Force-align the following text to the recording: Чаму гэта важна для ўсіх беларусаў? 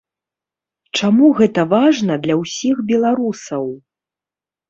Чаму 0.99 1.27
гэта 1.39 1.65
важна 1.73 2.13
для 2.23 2.35
ўсіх 2.41 2.75
беларусаў? 2.93 3.65